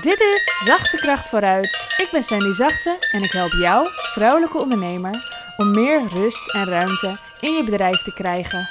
[0.00, 1.96] Dit is Zachte Kracht vooruit.
[1.96, 5.14] Ik ben Sandy Zachte en ik help jou, vrouwelijke ondernemer,
[5.56, 8.68] om meer rust en ruimte in je bedrijf te krijgen.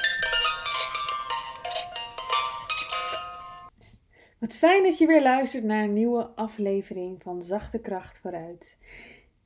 [4.39, 8.77] Wat fijn dat je weer luistert naar een nieuwe aflevering van Zachte Kracht vooruit.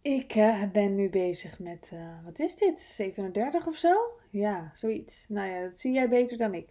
[0.01, 3.93] Ik uh, ben nu bezig met, uh, wat is dit, 37 of zo?
[4.29, 5.25] Ja, zoiets.
[5.27, 6.67] Nou ja, dat zie jij beter dan ik.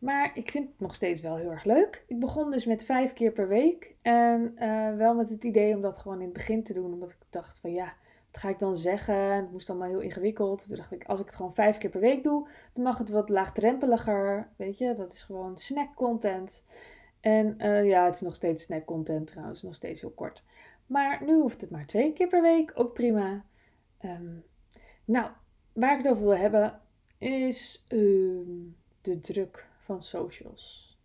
[0.00, 2.04] Maar ik vind het nog steeds wel heel erg leuk.
[2.06, 3.94] Ik begon dus met vijf keer per week.
[4.02, 6.92] En uh, wel met het idee om dat gewoon in het begin te doen.
[6.92, 7.94] Omdat ik dacht van ja,
[8.30, 9.14] wat ga ik dan zeggen?
[9.14, 10.68] En het moest allemaal heel ingewikkeld.
[10.68, 13.10] Toen dacht ik, als ik het gewoon vijf keer per week doe, dan mag het
[13.10, 14.48] wat laagdrempeliger.
[14.56, 16.66] Weet je, dat is gewoon snack content.
[17.20, 20.42] En uh, ja, het is nog steeds snack content trouwens, nog steeds heel kort.
[20.86, 23.44] Maar nu hoeft het maar twee keer per week, ook prima.
[24.04, 24.44] Um,
[25.04, 25.30] nou,
[25.72, 26.80] waar ik het over wil hebben
[27.18, 28.46] is uh,
[29.00, 30.98] de druk van socials.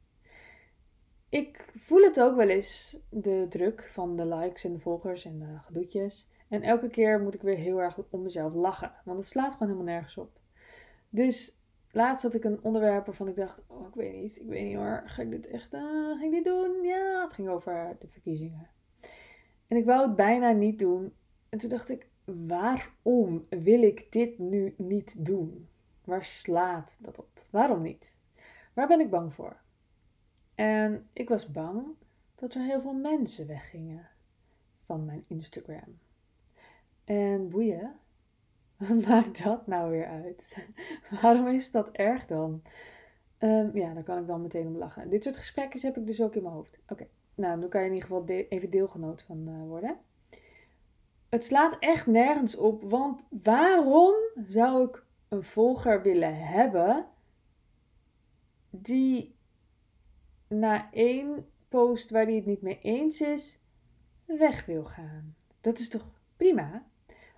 [1.29, 5.39] Ik voel het ook wel eens, de druk van de likes en de volgers en
[5.39, 6.27] de gedoetjes.
[6.49, 9.67] En elke keer moet ik weer heel erg om mezelf lachen, want het slaat gewoon
[9.67, 10.39] helemaal nergens op.
[11.09, 14.63] Dus laatst had ik een onderwerp waarvan ik dacht, oh ik weet niet, ik weet
[14.63, 15.81] niet hoor, ga ik dit echt, uh,
[16.19, 16.83] ga ik dit doen?
[16.83, 18.69] Ja, het ging over de verkiezingen.
[19.67, 21.13] En ik wou het bijna niet doen.
[21.49, 22.09] En toen dacht ik,
[22.47, 25.69] waarom wil ik dit nu niet doen?
[26.03, 27.45] Waar slaat dat op?
[27.49, 28.23] Waarom niet?
[28.75, 29.57] Waar ben ik bang voor?
[30.55, 31.85] En ik was bang
[32.35, 34.07] dat er heel veel mensen weggingen
[34.85, 35.99] van mijn Instagram.
[37.03, 37.95] En boeien,
[38.77, 40.67] wat maakt dat nou weer uit?
[41.21, 42.61] Waarom is dat erg dan?
[43.39, 45.09] Um, ja, daar kan ik dan meteen om lachen.
[45.09, 46.79] Dit soort gesprekken heb ik dus ook in mijn hoofd.
[46.87, 49.97] Oké, nou, dan kan je in ieder geval even deelgenoot van uh, worden.
[51.29, 54.13] Het slaat echt nergens op, want waarom
[54.47, 57.05] zou ik een volger willen hebben
[58.81, 59.35] die
[60.47, 63.59] na één post waar hij het niet mee eens is,
[64.25, 65.35] weg wil gaan.
[65.61, 66.85] Dat is toch prima?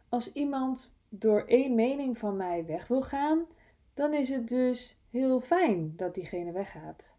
[0.10, 3.46] Als iemand door één mening van mij weg wil gaan,
[3.94, 7.18] dan is het dus heel fijn dat diegene weggaat.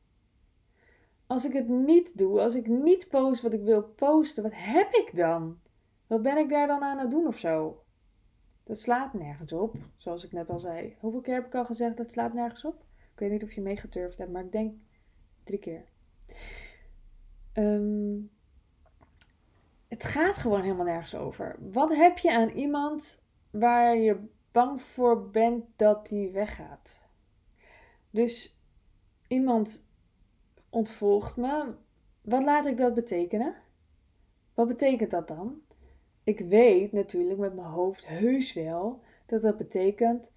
[1.26, 4.92] Als ik het niet doe, als ik niet post wat ik wil posten, wat heb
[4.92, 5.58] ik dan?
[6.06, 7.82] Wat ben ik daar dan aan het doen of zo?
[8.64, 10.96] Dat slaat nergens op, zoals ik net al zei.
[11.00, 12.84] Hoeveel keer heb ik al gezegd dat slaat nergens op?
[13.18, 14.74] Ik weet niet of je meegeturfd hebt, maar ik denk
[15.44, 15.84] drie keer.
[17.54, 18.30] Um,
[19.88, 21.56] het gaat gewoon helemaal nergens over.
[21.58, 27.08] Wat heb je aan iemand waar je bang voor bent dat die weggaat?
[28.10, 28.60] Dus
[29.28, 29.88] iemand
[30.70, 31.74] ontvolgt me.
[32.20, 33.54] Wat laat ik dat betekenen?
[34.54, 35.60] Wat betekent dat dan?
[36.24, 40.32] Ik weet natuurlijk met mijn hoofd heus wel dat dat betekent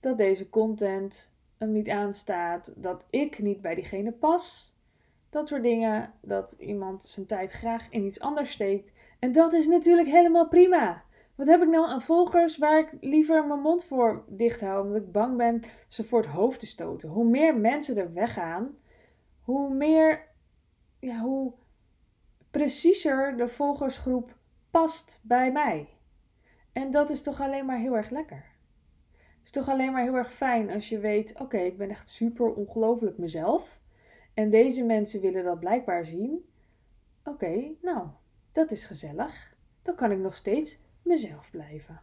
[0.00, 4.74] dat deze content hem niet aanstaat, dat ik niet bij diegene pas.
[5.30, 8.92] Dat soort dingen, dat iemand zijn tijd graag in iets anders steekt.
[9.18, 11.04] En dat is natuurlijk helemaal prima.
[11.34, 15.02] Wat heb ik nou aan volgers waar ik liever mijn mond voor dicht hou, omdat
[15.02, 17.08] ik bang ben ze voor het hoofd te stoten?
[17.08, 18.76] Hoe meer mensen er weggaan,
[19.40, 20.26] hoe meer,
[20.98, 21.52] ja, hoe
[22.50, 24.36] preciezer de volgersgroep
[24.70, 25.88] past bij mij.
[26.72, 28.55] En dat is toch alleen maar heel erg lekker
[29.46, 32.54] is toch alleen maar heel erg fijn als je weet: oké, ik ben echt super
[32.54, 33.80] ongelooflijk mezelf.
[34.34, 36.48] En deze mensen willen dat blijkbaar zien.
[37.24, 38.06] Oké, nou,
[38.52, 39.54] dat is gezellig.
[39.82, 42.00] Dan kan ik nog steeds mezelf blijven.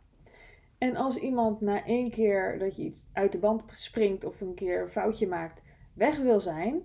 [0.78, 4.54] En als iemand na één keer dat je iets uit de band springt of een
[4.54, 6.81] keer een foutje maakt, weg wil zijn,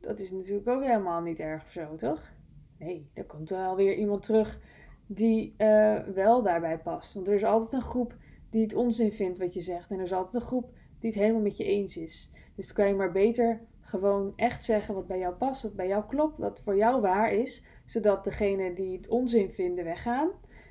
[0.00, 2.32] dat is natuurlijk ook helemaal niet erg zo, toch?
[2.78, 4.60] Nee, dan komt er alweer iemand terug
[5.06, 7.14] die uh, wel daarbij past.
[7.14, 8.14] Want er is altijd een groep
[8.50, 9.90] die het onzin vindt wat je zegt.
[9.90, 12.32] En er is altijd een groep die het helemaal met je eens is.
[12.54, 15.88] Dus dan kan je maar beter gewoon echt zeggen wat bij jou past, wat bij
[15.88, 17.64] jou klopt, wat voor jou waar is.
[17.84, 20.30] Zodat degene die het onzin vinden weggaan.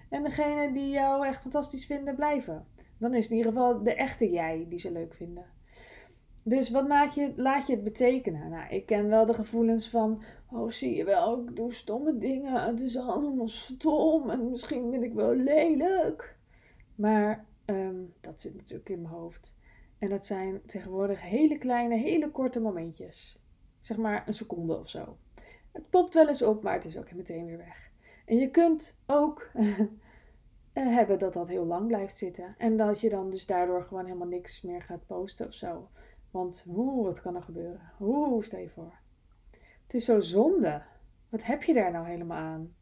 [0.10, 2.66] En degene die jou echt fantastisch vinden blijven.
[2.98, 5.46] Dan is het in ieder geval de echte jij die ze leuk vinden.
[6.44, 8.50] Dus wat maak je, laat je het betekenen?
[8.50, 10.22] Nou, ik ken wel de gevoelens van,
[10.52, 15.04] oh zie je wel, ik doe stomme dingen, het is allemaal stom en misschien ben
[15.04, 16.38] ik wel lelijk.
[16.96, 19.56] Maar Um, dat zit natuurlijk in mijn hoofd.
[20.00, 23.40] En dat zijn tegenwoordig hele kleine, hele korte momentjes.
[23.80, 25.18] Zeg maar een seconde of zo.
[25.72, 27.92] Het popt wel eens op, maar het is ook meteen weer weg.
[28.26, 29.52] En je kunt ook
[30.74, 32.56] eh, hebben dat dat heel lang blijft zitten.
[32.58, 35.90] En dat je dan dus daardoor gewoon helemaal niks meer gaat posten of zo.
[36.32, 37.92] Want oeh, wat kan er gebeuren?
[38.00, 38.94] Oeh, stel je voor.
[39.84, 40.82] Het is zo zonde.
[41.30, 42.76] Wat heb je daar nou helemaal aan?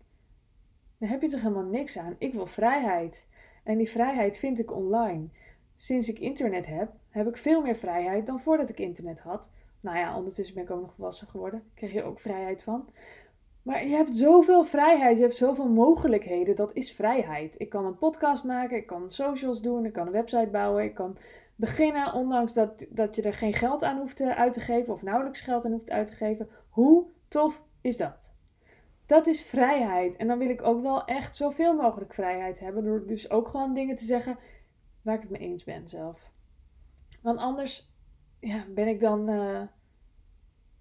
[0.98, 2.16] Daar heb je toch helemaal niks aan?
[2.18, 3.28] Ik wil vrijheid.
[3.66, 5.28] En die vrijheid vind ik online.
[5.76, 9.52] Sinds ik internet heb, heb ik veel meer vrijheid dan voordat ik internet had.
[9.80, 11.64] Nou ja, ondertussen ben ik ook nog volwassen geworden.
[11.74, 12.90] Kreeg je ook vrijheid van.
[13.62, 16.56] Maar je hebt zoveel vrijheid, je hebt zoveel mogelijkheden.
[16.56, 17.60] Dat is vrijheid.
[17.60, 20.94] Ik kan een podcast maken, ik kan socials doen, ik kan een website bouwen, ik
[20.94, 21.18] kan
[21.56, 25.42] beginnen, ondanks dat, dat je er geen geld aan hoeft uit te geven of nauwelijks
[25.42, 26.50] geld aan hoeft uit te geven.
[26.70, 28.35] Hoe tof is dat?
[29.06, 30.16] Dat is vrijheid.
[30.16, 32.84] En dan wil ik ook wel echt zoveel mogelijk vrijheid hebben.
[32.84, 34.38] Door dus ook gewoon dingen te zeggen
[35.02, 36.32] waar ik het mee eens ben zelf.
[37.22, 37.94] Want anders
[38.40, 39.62] ja, ben ik dan uh,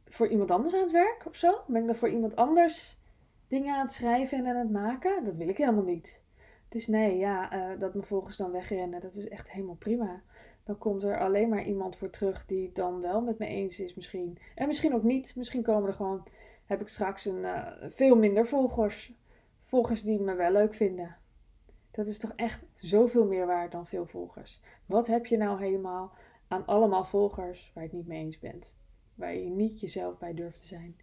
[0.05, 1.61] voor iemand anders aan het werk of zo?
[1.67, 2.99] Ben ik dan voor iemand anders
[3.49, 5.25] dingen aan het schrijven en aan het maken?
[5.25, 6.23] Dat wil ik helemaal niet.
[6.69, 10.23] Dus nee, ja, uh, dat mijn volgers dan wegrennen, dat is echt helemaal prima.
[10.65, 13.81] Dan komt er alleen maar iemand voor terug die het dan wel met me eens
[13.81, 14.39] is misschien.
[14.55, 15.37] En misschien ook niet.
[15.37, 16.23] Misschien komen er gewoon,
[16.67, 19.13] heb ik straks een, uh, veel minder volgers.
[19.65, 21.17] Volgers die me wel leuk vinden.
[21.91, 24.61] Dat is toch echt zoveel meer waard dan veel volgers.
[24.87, 26.13] Wat heb je nou helemaal
[26.49, 28.79] aan allemaal volgers waar je het niet mee eens bent?
[29.15, 30.97] Waar je niet jezelf bij durft te zijn.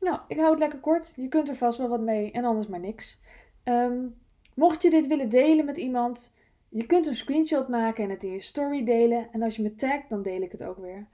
[0.00, 1.12] Nou, ik hou het lekker kort.
[1.16, 3.20] Je kunt er vast wel wat mee en anders maar niks.
[3.64, 4.18] Um,
[4.54, 6.36] mocht je dit willen delen met iemand,
[6.68, 9.28] je kunt een screenshot maken en het in je story delen.
[9.32, 11.06] En als je me tagt, dan deel ik het ook weer.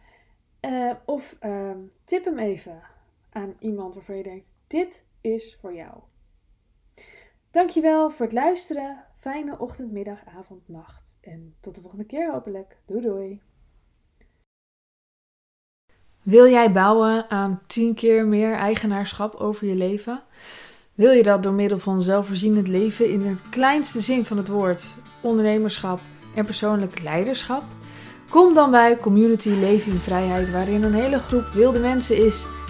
[0.61, 1.71] Uh, of uh,
[2.05, 2.83] tip hem even
[3.33, 5.99] aan iemand waarvan je denkt: dit is voor jou.
[7.51, 9.05] Dankjewel voor het luisteren.
[9.19, 11.19] Fijne ochtend, middag, avond, nacht.
[11.21, 12.79] En tot de volgende keer hopelijk.
[12.87, 13.41] Doei doei.
[16.23, 20.23] Wil jij bouwen aan 10 keer meer eigenaarschap over je leven?
[20.95, 24.97] Wil je dat door middel van zelfvoorzienend leven in het kleinste zin van het woord,
[25.21, 26.01] ondernemerschap
[26.35, 27.63] en persoonlijk leiderschap?
[28.29, 32.47] Kom dan bij Community Leven in Vrijheid, waarin een hele groep wilde mensen is